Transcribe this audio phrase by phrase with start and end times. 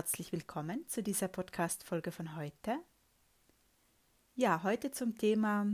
[0.00, 2.78] herzlich willkommen zu dieser Podcast-Folge von heute.
[4.34, 5.66] Ja, heute zum Thema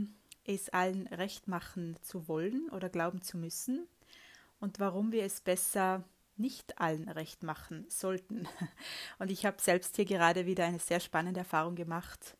[0.43, 3.87] es allen recht machen zu wollen oder glauben zu müssen
[4.59, 6.03] und warum wir es besser
[6.35, 8.49] nicht allen recht machen sollten.
[9.19, 12.35] Und ich habe selbst hier gerade wieder eine sehr spannende Erfahrung gemacht,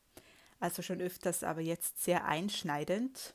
[0.60, 3.34] also schon öfters, aber jetzt sehr einschneidend.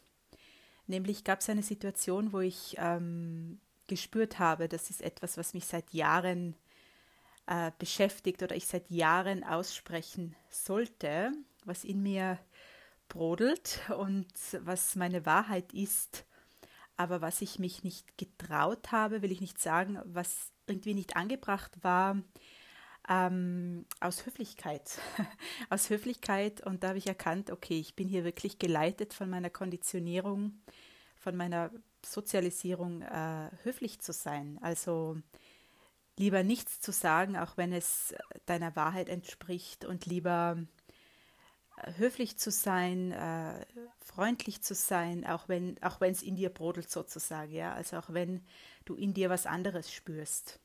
[0.86, 5.64] Nämlich gab es eine Situation, wo ich ähm, gespürt habe, das ist etwas, was mich
[5.64, 6.54] seit Jahren
[7.52, 11.32] äh, beschäftigt oder ich seit Jahren aussprechen sollte,
[11.66, 12.38] was in mir
[13.08, 14.26] brodelt und
[14.60, 16.24] was meine Wahrheit ist,
[16.96, 21.72] aber was ich mich nicht getraut habe, will ich nicht sagen, was irgendwie nicht angebracht
[21.82, 22.22] war,
[23.06, 24.98] ähm, aus Höflichkeit.
[25.68, 29.50] aus Höflichkeit und da habe ich erkannt, okay, ich bin hier wirklich geleitet von meiner
[29.50, 30.62] Konditionierung,
[31.16, 31.70] von meiner
[32.02, 34.58] Sozialisierung, äh, höflich zu sein.
[34.62, 35.18] Also
[36.22, 38.14] lieber nichts zu sagen, auch wenn es
[38.46, 40.56] deiner Wahrheit entspricht und lieber
[41.78, 43.66] äh, höflich zu sein, äh,
[43.98, 48.10] freundlich zu sein, auch wenn auch wenn es in dir brodelt sozusagen, ja, also auch
[48.10, 48.46] wenn
[48.84, 50.60] du in dir was anderes spürst.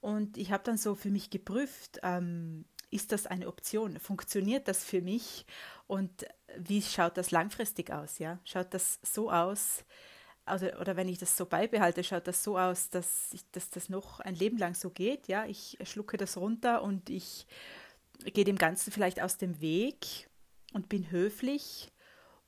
[0.00, 3.98] Und ich habe dann so für mich geprüft, ähm, ist das eine Option?
[3.98, 5.44] Funktioniert das für mich?
[5.88, 8.18] Und wie schaut das langfristig aus?
[8.18, 9.84] Ja, schaut das so aus?
[10.44, 13.88] Also, oder wenn ich das so beibehalte, schaut das so aus, dass, ich, dass das
[13.88, 15.28] noch ein Leben lang so geht.
[15.28, 17.46] Ja, ich schlucke das runter und ich
[18.24, 20.28] gehe dem Ganzen vielleicht aus dem Weg
[20.72, 21.92] und bin höflich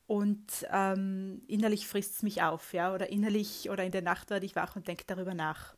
[0.07, 4.45] und ähm, innerlich frisst es mich auf, ja, oder innerlich oder in der Nacht werde
[4.45, 5.75] ich wach und denke darüber nach.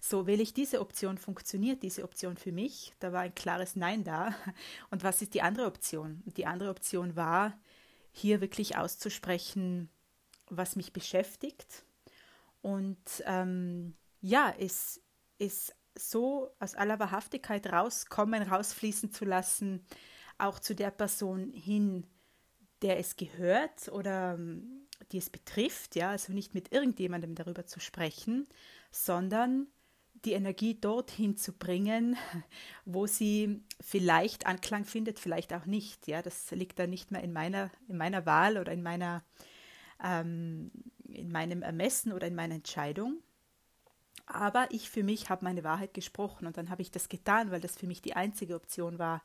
[0.00, 2.94] So wähle ich diese Option, funktioniert diese Option für mich?
[3.00, 4.34] Da war ein klares Nein da.
[4.90, 6.22] Und was ist die andere Option?
[6.24, 7.58] Die andere Option war,
[8.12, 9.90] hier wirklich auszusprechen,
[10.50, 11.84] was mich beschäftigt.
[12.62, 15.00] Und ähm, ja, es
[15.38, 19.84] ist so aus aller Wahrhaftigkeit rauskommen, rausfließen zu lassen,
[20.38, 22.06] auch zu der Person hin,
[22.82, 27.80] der es gehört oder ähm, die es betrifft, ja, also nicht mit irgendjemandem darüber zu
[27.80, 28.46] sprechen,
[28.90, 29.68] sondern
[30.24, 32.16] die Energie dorthin zu bringen,
[32.84, 36.06] wo sie vielleicht Anklang findet, vielleicht auch nicht.
[36.06, 39.24] Ja, das liegt dann nicht mehr in meiner, in meiner Wahl oder in meiner,
[40.02, 40.70] ähm,
[41.08, 43.22] in meinem Ermessen oder in meiner Entscheidung.
[44.26, 47.60] Aber ich für mich habe meine Wahrheit gesprochen und dann habe ich das getan, weil
[47.60, 49.22] das für mich die einzige Option war.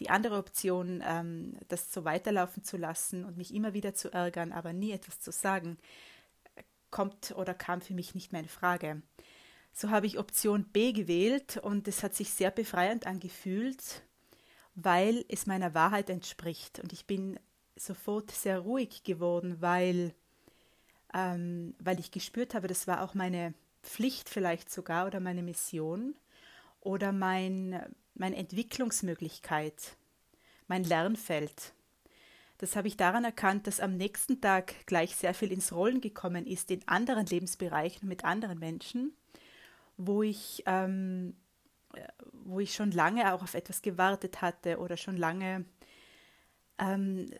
[0.00, 4.52] Die andere Option, ähm, das so weiterlaufen zu lassen und mich immer wieder zu ärgern,
[4.52, 5.78] aber nie etwas zu sagen,
[6.90, 9.02] kommt oder kam für mich nicht mehr in Frage.
[9.72, 14.02] So habe ich Option B gewählt und es hat sich sehr befreiend angefühlt,
[14.76, 16.78] weil es meiner Wahrheit entspricht.
[16.78, 17.40] Und ich bin
[17.76, 20.14] sofort sehr ruhig geworden, weil,
[21.12, 26.14] ähm, weil ich gespürt habe, das war auch meine Pflicht vielleicht sogar oder meine Mission
[26.80, 29.96] oder mein, meine Entwicklungsmöglichkeit,
[30.68, 31.72] mein Lernfeld.
[32.58, 36.46] Das habe ich daran erkannt, dass am nächsten Tag gleich sehr viel ins Rollen gekommen
[36.46, 39.12] ist in anderen Lebensbereichen mit anderen Menschen
[39.96, 41.34] wo ich, ähm,
[42.32, 45.64] wo ich schon lange auch auf etwas gewartet hatte oder schon lange
[46.78, 47.38] ähm, äh,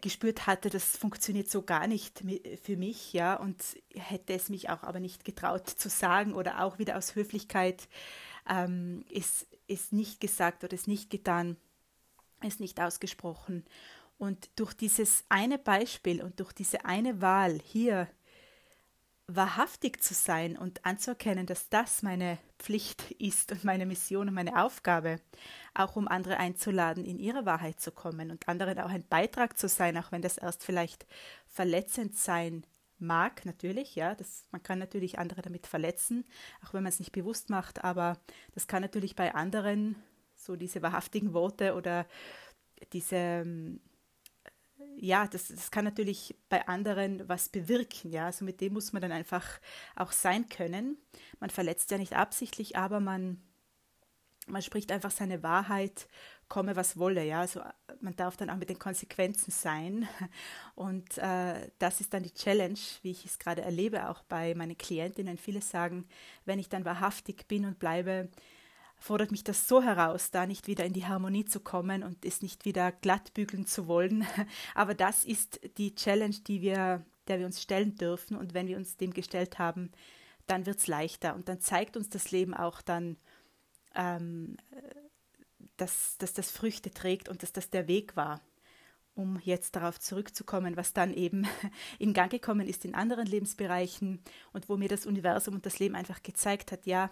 [0.00, 2.22] gespürt hatte, das funktioniert so gar nicht
[2.62, 3.62] für mich, ja, und
[3.94, 7.88] hätte es mich auch aber nicht getraut zu sagen oder auch wieder aus Höflichkeit
[8.48, 11.56] ähm, ist, ist nicht gesagt oder ist nicht getan,
[12.42, 13.64] ist nicht ausgesprochen.
[14.18, 18.08] Und durch dieses eine Beispiel und durch diese eine Wahl hier
[19.28, 24.62] wahrhaftig zu sein und anzuerkennen, dass das meine Pflicht ist und meine Mission und meine
[24.62, 25.20] Aufgabe,
[25.74, 29.68] auch um andere einzuladen, in ihre Wahrheit zu kommen und anderen auch ein Beitrag zu
[29.68, 31.06] sein, auch wenn das erst vielleicht
[31.48, 32.64] verletzend sein
[32.98, 36.24] mag, natürlich, ja, das, man kann natürlich andere damit verletzen,
[36.64, 38.18] auch wenn man es nicht bewusst macht, aber
[38.54, 39.96] das kann natürlich bei anderen
[40.34, 42.06] so diese wahrhaftigen Worte oder
[42.92, 43.80] diese ähm,
[44.98, 48.26] ja, das, das kann natürlich bei anderen was bewirken, ja.
[48.26, 49.44] Also mit dem muss man dann einfach
[49.94, 50.96] auch sein können.
[51.38, 53.40] Man verletzt ja nicht absichtlich, aber man,
[54.46, 56.08] man spricht einfach seine Wahrheit,
[56.48, 57.40] komme was wolle, ja.
[57.40, 57.60] Also
[58.00, 60.08] man darf dann auch mit den Konsequenzen sein.
[60.74, 64.78] Und äh, das ist dann die Challenge, wie ich es gerade erlebe, auch bei meinen
[64.78, 65.36] Klientinnen.
[65.36, 66.08] Viele sagen,
[66.46, 68.30] wenn ich dann wahrhaftig bin und bleibe,
[68.98, 72.42] fordert mich das so heraus, da nicht wieder in die Harmonie zu kommen und es
[72.42, 74.26] nicht wieder glatt bügeln zu wollen.
[74.74, 78.36] Aber das ist die Challenge, die wir, der wir uns stellen dürfen.
[78.36, 79.92] Und wenn wir uns dem gestellt haben,
[80.46, 81.34] dann wird es leichter.
[81.34, 83.16] Und dann zeigt uns das Leben auch dann,
[83.94, 84.56] ähm,
[85.76, 88.40] dass, dass das Früchte trägt und dass das der Weg war
[89.16, 91.48] um jetzt darauf zurückzukommen, was dann eben
[91.98, 94.20] in Gang gekommen ist in anderen Lebensbereichen
[94.52, 97.10] und wo mir das Universum und das Leben einfach gezeigt hat, ja,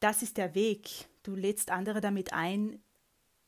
[0.00, 1.08] das ist der Weg.
[1.22, 2.80] du lädst andere damit ein,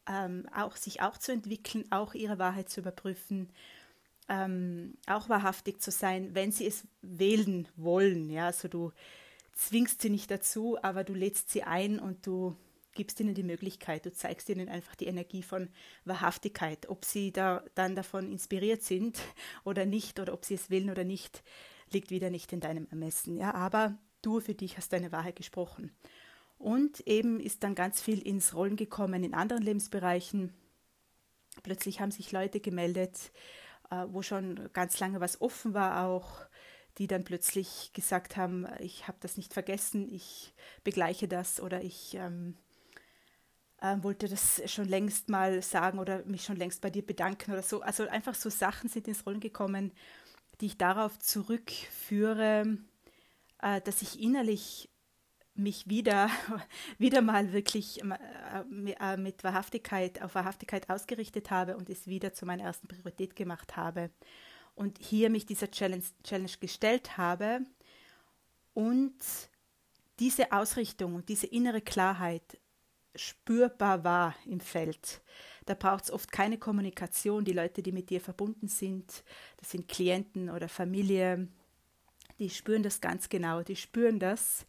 [0.06, 3.50] ähm, auch sich auch zu entwickeln, auch ihre Wahrheit zu überprüfen,
[4.28, 8.28] ähm, auch wahrhaftig zu sein, wenn sie es wählen wollen.
[8.30, 8.92] Ja, also du
[9.52, 12.56] zwingst sie nicht dazu, aber du lädst sie ein und du
[12.92, 15.68] gibst ihnen die Möglichkeit, du zeigst ihnen einfach die Energie von
[16.04, 16.88] Wahrhaftigkeit.
[16.88, 19.20] Ob sie da dann davon inspiriert sind
[19.64, 21.42] oder nicht, oder ob sie es willen oder nicht,
[21.92, 23.36] liegt wieder nicht in deinem Ermessen.
[23.36, 25.92] Ja, aber du für dich hast deine Wahrheit gesprochen.
[26.60, 30.52] Und eben ist dann ganz viel ins Rollen gekommen in anderen Lebensbereichen.
[31.62, 33.32] Plötzlich haben sich Leute gemeldet,
[33.90, 36.28] äh, wo schon ganz lange was offen war auch,
[36.98, 40.52] die dann plötzlich gesagt haben, ich habe das nicht vergessen, ich
[40.84, 42.58] begleiche das oder ich ähm,
[43.80, 47.62] äh, wollte das schon längst mal sagen oder mich schon längst bei dir bedanken oder
[47.62, 47.80] so.
[47.80, 49.92] Also einfach so Sachen sind ins Rollen gekommen,
[50.60, 52.76] die ich darauf zurückführe,
[53.62, 54.89] äh, dass ich innerlich
[55.62, 56.30] mich wieder,
[56.98, 62.46] wieder mal wirklich äh, äh, mit Wahrhaftigkeit, auf Wahrhaftigkeit ausgerichtet habe und es wieder zu
[62.46, 64.10] meiner ersten Priorität gemacht habe.
[64.74, 67.60] Und hier mich dieser Challenge, Challenge gestellt habe
[68.74, 69.14] und
[70.18, 72.58] diese Ausrichtung und diese innere Klarheit
[73.14, 75.20] spürbar war im Feld.
[75.66, 77.44] Da braucht es oft keine Kommunikation.
[77.44, 79.24] Die Leute, die mit dir verbunden sind,
[79.58, 81.48] das sind Klienten oder Familie,
[82.40, 84.66] die spüren das ganz genau, die spüren das,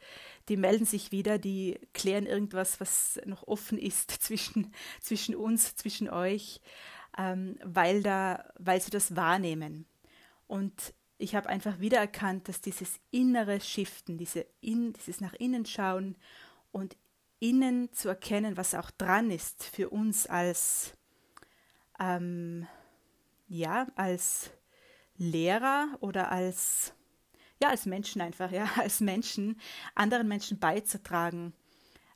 [0.50, 6.10] die melden sich wieder, die klären irgendwas, was noch offen ist zwischen, zwischen uns, zwischen
[6.10, 6.62] euch,
[7.18, 9.86] ähm, weil, da, weil sie das wahrnehmen.
[10.48, 15.66] Und ich habe einfach wieder erkannt, dass dieses innere Shiften, diese in, dieses nach innen
[15.66, 16.18] schauen
[16.72, 16.98] und
[17.40, 20.94] innen zu erkennen, was auch dran ist für uns als,
[22.00, 22.68] ähm,
[23.48, 24.52] ja, als
[25.16, 26.94] Lehrer oder als
[27.62, 29.60] ja, als Menschen einfach, ja, als Menschen,
[29.96, 31.54] anderen Menschen beizutragen,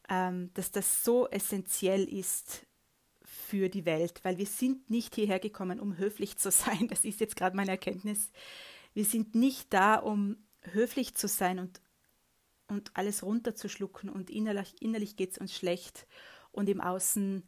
[0.09, 2.65] ähm, dass das so essentiell ist
[3.23, 6.87] für die Welt, weil wir sind nicht hierher gekommen, um höflich zu sein.
[6.89, 8.31] Das ist jetzt gerade meine Erkenntnis.
[8.93, 11.81] Wir sind nicht da, um höflich zu sein und,
[12.67, 16.07] und alles runterzuschlucken und innerlich, innerlich geht es uns schlecht
[16.51, 17.43] und im Außen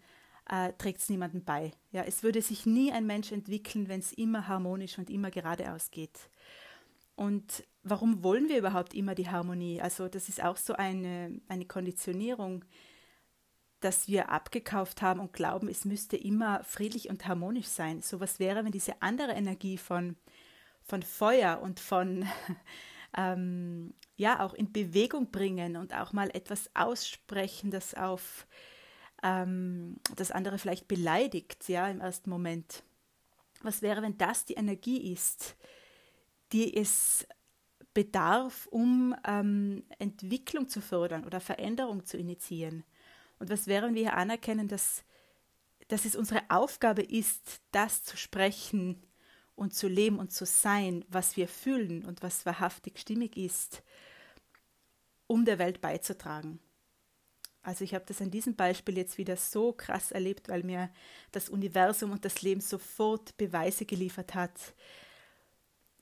[0.49, 1.71] äh, trägt es niemandem bei.
[1.91, 5.89] Ja, es würde sich nie ein Mensch entwickeln, wenn es immer harmonisch und immer geradeaus
[5.91, 6.29] geht.
[7.15, 9.81] Und warum wollen wir überhaupt immer die Harmonie?
[9.81, 12.65] Also das ist auch so eine, eine Konditionierung,
[13.79, 18.01] dass wir abgekauft haben und glauben, es müsste immer friedlich und harmonisch sein.
[18.01, 20.15] So was wäre, wenn diese andere Energie von,
[20.83, 22.25] von Feuer und von
[23.17, 28.47] ähm, ja auch in Bewegung bringen und auch mal etwas aussprechen, das auf
[29.23, 32.83] ähm, das andere vielleicht beleidigt, ja, im ersten Moment.
[33.61, 35.55] Was wäre, wenn das die Energie ist,
[36.51, 37.27] die es
[37.97, 42.83] bedarf, um ähm, Entwicklung zu fördern oder Veränderung zu initiieren.
[43.39, 45.03] Und was wäre, wenn wir hier anerkennen, dass,
[45.87, 49.01] dass es unsere Aufgabe ist, das zu sprechen
[49.55, 53.81] und zu leben und zu sein, was wir fühlen und was wahrhaftig stimmig ist,
[55.25, 56.59] um der Welt beizutragen.
[57.63, 60.91] Also ich habe das an diesem Beispiel jetzt wieder so krass erlebt, weil mir
[61.31, 64.75] das Universum und das Leben sofort Beweise geliefert hat,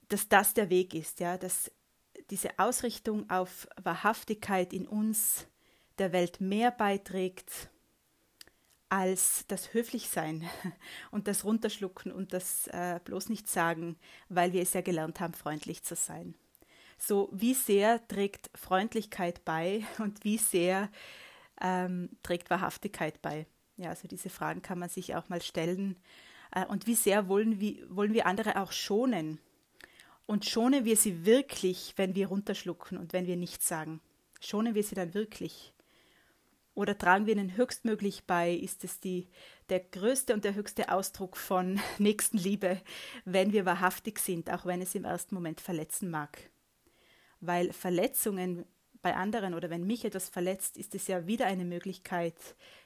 [0.10, 1.72] dass das der Weg ist, ja, dass
[2.30, 5.48] diese Ausrichtung auf Wahrhaftigkeit in uns
[5.98, 7.70] der Welt mehr beiträgt
[8.90, 10.48] als das Höflichsein
[11.12, 13.98] und das Runterschlucken und das äh, bloß nicht sagen,
[14.30, 16.36] weil wir es ja gelernt haben, freundlich zu sein.
[16.98, 20.90] So, wie sehr trägt Freundlichkeit bei und wie sehr
[21.62, 23.48] ähm, trägt Wahrhaftigkeit bei?
[23.78, 25.98] Ja, also diese Fragen kann man sich auch mal stellen.
[26.52, 29.40] Äh, und wie sehr wollen wir, wollen wir andere auch schonen?
[30.26, 34.02] Und schonen wir sie wirklich, wenn wir runterschlucken und wenn wir nichts sagen?
[34.40, 35.74] Schonen wir sie dann wirklich?
[36.74, 38.52] Oder tragen wir ihnen höchstmöglich bei?
[38.54, 39.30] Ist es die,
[39.70, 42.82] der größte und der höchste Ausdruck von Nächstenliebe,
[43.24, 46.38] wenn wir wahrhaftig sind, auch wenn es im ersten Moment verletzen mag?
[47.40, 48.66] Weil Verletzungen
[49.02, 52.36] bei anderen oder wenn mich etwas verletzt, ist es ja wieder eine Möglichkeit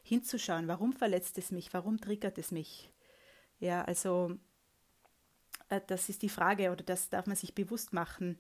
[0.03, 2.91] hinzuschauen, warum verletzt es mich, warum triggert es mich.
[3.60, 4.38] Ja, also
[5.70, 8.40] das ist die Frage oder das darf man sich bewusst machen.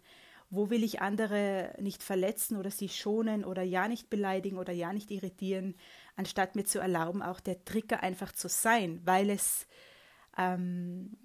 [0.49, 4.93] Wo will ich andere nicht verletzen oder sie schonen oder ja nicht beleidigen oder ja
[4.93, 5.75] nicht irritieren,
[6.15, 9.67] anstatt mir zu erlauben, auch der Trigger einfach zu sein, weil es,
[10.35, 11.17] ähm,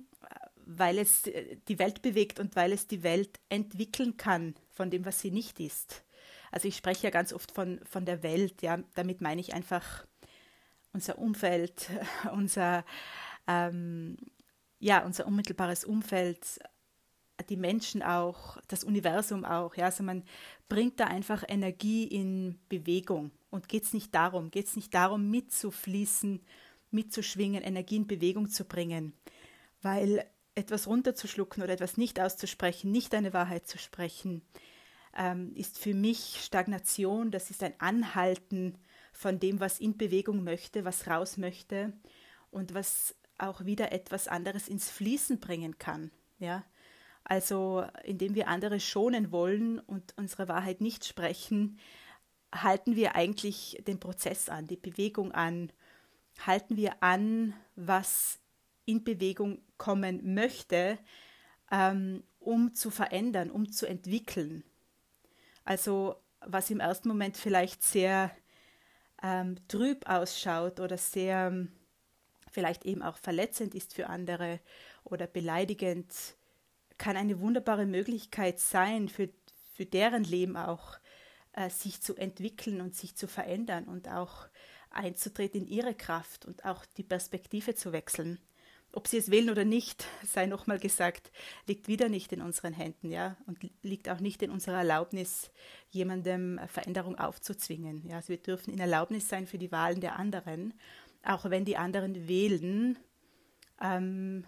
[0.67, 5.21] weil es die Welt bewegt und weil es die Welt entwickeln kann von dem, was
[5.21, 6.05] sie nicht ist.
[6.51, 10.07] Also ich spreche ja ganz oft von, von der Welt, ja, damit meine ich einfach
[10.93, 11.89] unser Umfeld,
[12.33, 12.85] unser
[13.47, 14.17] ähm,
[14.85, 16.61] ja, unser unmittelbares Umfeld,
[17.49, 19.77] die Menschen auch, das Universum auch.
[19.77, 19.87] Ja?
[19.87, 20.25] Also man
[20.69, 23.31] bringt da einfach Energie in Bewegung.
[23.49, 26.45] Und geht es nicht darum, geht es nicht darum, mitzufließen,
[26.91, 29.15] mitzuschwingen, Energie in Bewegung zu bringen.
[29.81, 34.43] Weil etwas runterzuschlucken oder etwas nicht auszusprechen, nicht eine Wahrheit zu sprechen,
[35.17, 38.77] ähm, ist für mich Stagnation, das ist ein Anhalten
[39.15, 41.95] von dem, was in Bewegung möchte, was raus möchte
[42.51, 46.11] und was auch wieder etwas anderes ins Fließen bringen kann.
[46.39, 46.65] Ja?
[47.25, 51.79] Also indem wir andere schonen wollen und unsere Wahrheit nicht sprechen,
[52.55, 55.73] halten wir eigentlich den Prozess an, die Bewegung an,
[56.47, 58.39] halten wir an, was
[58.85, 60.99] in Bewegung kommen möchte,
[61.71, 64.63] ähm, um zu verändern, um zu entwickeln.
[65.65, 68.31] Also was im ersten Moment vielleicht sehr
[69.23, 71.67] ähm, trüb ausschaut oder sehr
[72.55, 74.61] vielleicht eben auch verletzend ist für andere
[75.03, 76.07] oder beleidigend,
[76.97, 79.29] kann eine wunderbare Möglichkeit sein, für,
[79.75, 80.99] für deren Leben auch
[81.53, 84.47] äh, sich zu entwickeln und sich zu verändern und auch
[84.91, 88.39] einzutreten in ihre Kraft und auch die Perspektive zu wechseln.
[88.93, 91.33] Ob sie es wählen oder nicht, sei nochmal gesagt,
[91.67, 95.51] liegt wieder nicht in unseren Händen, ja, und liegt auch nicht in unserer Erlaubnis,
[95.91, 98.07] jemandem Veränderung aufzuzwingen.
[98.09, 100.75] Ja, also wir dürfen in Erlaubnis sein für die Wahlen der anderen,
[101.25, 102.99] auch wenn die anderen wählen,
[103.81, 104.45] ähm,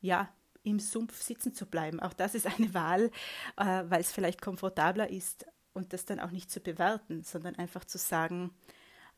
[0.00, 0.28] ja,
[0.62, 2.00] im Sumpf sitzen zu bleiben.
[2.00, 3.10] Auch das ist eine Wahl,
[3.56, 7.84] äh, weil es vielleicht komfortabler ist und das dann auch nicht zu bewerten, sondern einfach
[7.84, 8.54] zu sagen,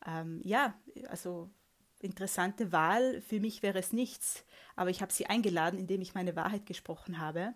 [0.07, 0.75] ähm, ja,
[1.09, 1.51] also
[2.01, 4.45] interessante Wahl, für mich wäre es nichts,
[4.75, 7.55] aber ich habe sie eingeladen, indem ich meine Wahrheit gesprochen habe.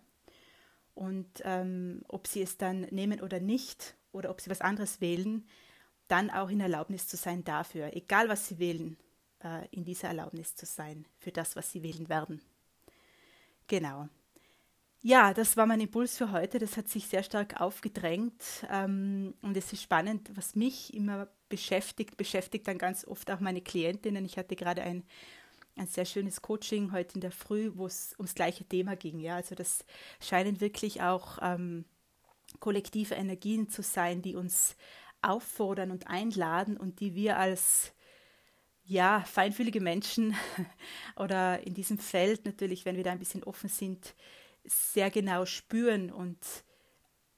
[0.95, 5.47] Und ähm, ob sie es dann nehmen oder nicht, oder ob sie was anderes wählen,
[6.11, 8.97] dann auch in Erlaubnis zu sein dafür, egal was sie wählen,
[9.45, 12.41] äh, in dieser Erlaubnis zu sein für das, was sie wählen werden.
[13.67, 14.09] Genau.
[15.03, 16.59] Ja, das war mein Impuls für heute.
[16.59, 18.43] Das hat sich sehr stark aufgedrängt.
[18.71, 23.63] Ähm, und es ist spannend, was mich immer beschäftigt, beschäftigt dann ganz oft auch meine
[23.63, 24.25] Klientinnen.
[24.27, 25.05] Ich hatte gerade ein,
[25.77, 29.21] ein sehr schönes Coaching heute in der Früh, wo es ums gleiche Thema ging.
[29.21, 29.87] Ja, also das
[30.21, 31.87] scheinen wirklich auch ähm,
[32.59, 34.77] kollektive Energien zu sein, die uns
[35.23, 37.93] auffordern und einladen und die wir als
[38.85, 40.35] ja, feinfühlige Menschen
[41.17, 44.15] oder in diesem Feld natürlich, wenn wir da ein bisschen offen sind,
[44.65, 46.39] sehr genau spüren und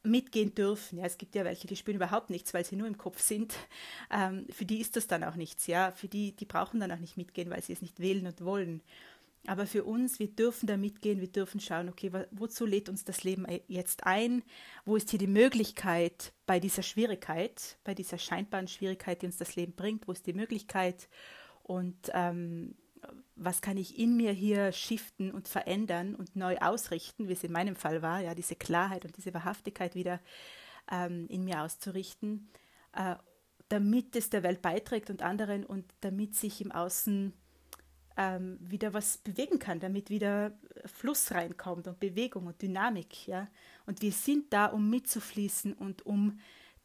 [0.02, 0.98] mitgehen dürfen.
[0.98, 3.54] Ja, es gibt ja welche, die spüren überhaupt nichts, weil sie nur im Kopf sind.
[4.10, 5.66] Ähm, für die ist das dann auch nichts.
[5.66, 8.44] Ja, für die, die brauchen dann auch nicht mitgehen, weil sie es nicht wählen und
[8.44, 8.82] wollen.
[9.46, 13.25] Aber für uns, wir dürfen da mitgehen, wir dürfen schauen, okay, wozu lädt uns das
[13.25, 14.44] Leben jetzt ein?
[14.84, 19.56] Wo ist hier die Möglichkeit bei dieser Schwierigkeit, bei dieser scheinbaren Schwierigkeit, die uns das
[19.56, 21.08] Leben bringt, wo ist die Möglichkeit?
[21.62, 22.75] und ähm,
[23.34, 27.52] was kann ich in mir hier shiften und verändern und neu ausrichten, wie es in
[27.52, 30.20] meinem Fall war, ja, diese Klarheit und diese Wahrhaftigkeit wieder
[30.90, 32.50] ähm, in mir auszurichten,
[32.92, 33.16] äh,
[33.68, 37.32] damit es der Welt beiträgt und anderen und damit sich im Außen
[38.16, 40.52] ähm, wieder was bewegen kann, damit wieder
[40.87, 43.49] Fluss reinkommt und Bewegung und Dynamik, ja.
[43.87, 46.38] Und wir sind da, um mitzufließen und um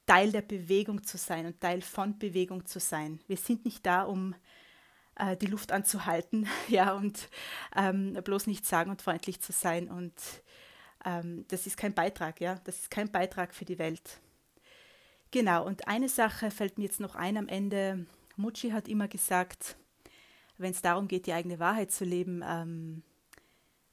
[0.06, 3.20] Teil der Bewegung zu sein und Teil von Bewegung zu sein.
[3.28, 4.36] Wir sind nicht da, um
[5.16, 7.30] äh, die Luft anzuhalten, ja, und
[7.76, 9.90] ähm, bloß nicht sagen und freundlich zu sein.
[9.90, 10.14] Und
[11.06, 14.20] ähm, das ist kein Beitrag, ja, das ist kein Beitrag für die Welt.
[15.32, 18.06] Genau, und eine Sache fällt mir jetzt noch ein am Ende.
[18.38, 19.76] Mucci hat immer gesagt,
[20.58, 23.04] wenn es darum geht, die eigene Wahrheit zu leben, ähm,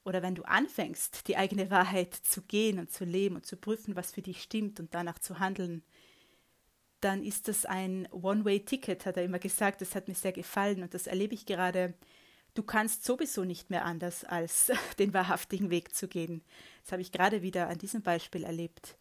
[0.04, 3.97] oder wenn du anfängst, die eigene Wahrheit zu gehen und zu leben und zu prüfen,
[3.97, 5.83] was für dich stimmt und danach zu handeln,
[7.00, 9.80] dann ist das ein One-Way-Ticket, hat er immer gesagt.
[9.80, 11.94] Das hat mir sehr gefallen und das erlebe ich gerade.
[12.54, 16.42] Du kannst sowieso nicht mehr anders, als den wahrhaftigen Weg zu gehen.
[16.83, 18.97] Das habe ich gerade wieder an diesem Beispiel erlebt.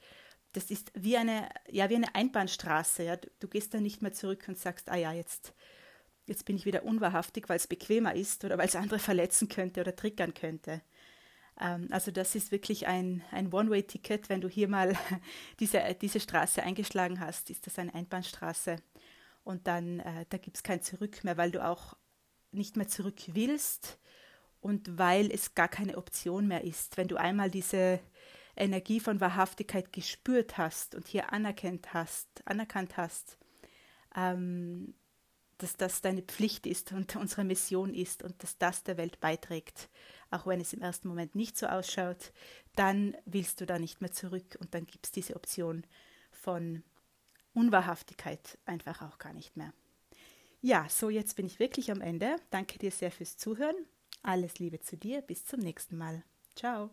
[0.54, 3.04] Das ist wie eine, ja, wie eine Einbahnstraße.
[3.04, 3.16] Ja.
[3.16, 5.54] Du, du gehst da nicht mehr zurück und sagst, ah ja, jetzt,
[6.26, 9.82] jetzt bin ich wieder unwahrhaftig, weil es bequemer ist oder weil es andere verletzen könnte
[9.82, 10.82] oder triggern könnte.
[11.60, 14.30] Ähm, also das ist wirklich ein, ein One-Way-Ticket.
[14.30, 14.96] Wenn du hier mal
[15.60, 18.78] diese, diese Straße eingeschlagen hast, ist das eine Einbahnstraße.
[19.44, 21.96] Und dann, äh, da gibt es kein Zurück mehr, weil du auch
[22.52, 24.00] nicht mehr zurück willst
[24.62, 26.98] und weil es gar keine Option mehr ist.
[26.98, 28.00] Wenn du einmal diese
[28.56, 33.38] Energie von Wahrhaftigkeit gespürt hast und hier anerkannt hast, anerkannt hast,
[34.16, 34.94] ähm,
[35.58, 39.90] dass das deine Pflicht ist und unsere Mission ist und dass das der Welt beiträgt,
[40.32, 42.32] auch wenn es im ersten Moment nicht so ausschaut,
[42.76, 45.86] dann willst du da nicht mehr zurück und dann gibt es diese Option
[46.32, 46.84] von
[47.54, 49.74] Unwahrhaftigkeit einfach auch gar nicht mehr.
[50.62, 52.38] Ja, so jetzt bin ich wirklich am Ende.
[52.50, 53.76] Danke dir sehr fürs Zuhören.
[54.22, 55.22] Alles Liebe zu dir.
[55.22, 56.24] Bis zum nächsten Mal.
[56.56, 56.90] Ciao.